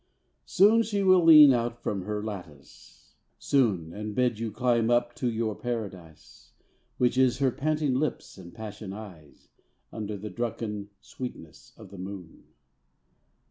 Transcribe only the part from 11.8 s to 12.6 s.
the moon!